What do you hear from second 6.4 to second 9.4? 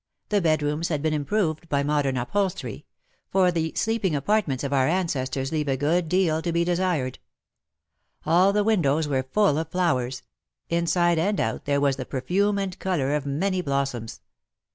to be desired All the windows were